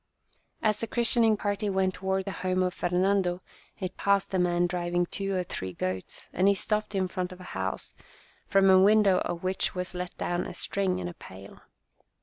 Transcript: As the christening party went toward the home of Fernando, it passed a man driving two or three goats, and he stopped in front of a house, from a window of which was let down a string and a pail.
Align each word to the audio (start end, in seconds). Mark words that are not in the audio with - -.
As 0.63 0.79
the 0.79 0.87
christening 0.87 1.37
party 1.37 1.69
went 1.69 1.93
toward 1.93 2.25
the 2.25 2.31
home 2.41 2.63
of 2.63 2.73
Fernando, 2.73 3.41
it 3.79 3.97
passed 3.97 4.33
a 4.33 4.39
man 4.39 4.65
driving 4.65 5.05
two 5.05 5.35
or 5.35 5.43
three 5.43 5.73
goats, 5.73 6.27
and 6.33 6.47
he 6.47 6.55
stopped 6.55 6.95
in 6.95 7.07
front 7.07 7.31
of 7.31 7.39
a 7.39 7.43
house, 7.53 7.93
from 8.47 8.71
a 8.71 8.79
window 8.79 9.19
of 9.19 9.43
which 9.43 9.75
was 9.75 9.93
let 9.93 10.17
down 10.17 10.47
a 10.47 10.55
string 10.55 10.99
and 10.99 11.07
a 11.07 11.13
pail. 11.13 11.59